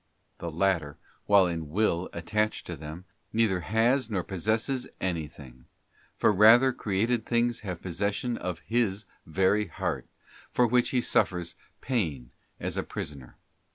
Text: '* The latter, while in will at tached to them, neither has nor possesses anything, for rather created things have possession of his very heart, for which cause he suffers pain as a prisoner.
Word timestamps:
'* 0.21 0.37
The 0.39 0.49
latter, 0.49 0.97
while 1.27 1.45
in 1.45 1.69
will 1.69 2.09
at 2.11 2.25
tached 2.25 2.65
to 2.65 2.75
them, 2.75 3.05
neither 3.31 3.59
has 3.59 4.09
nor 4.09 4.23
possesses 4.23 4.87
anything, 4.99 5.65
for 6.17 6.31
rather 6.31 6.73
created 6.73 7.23
things 7.23 7.59
have 7.59 7.83
possession 7.83 8.35
of 8.35 8.61
his 8.61 9.05
very 9.27 9.67
heart, 9.67 10.07
for 10.51 10.65
which 10.65 10.85
cause 10.87 10.97
he 10.97 11.01
suffers 11.01 11.53
pain 11.81 12.31
as 12.59 12.77
a 12.77 12.83
prisoner. 12.83 13.37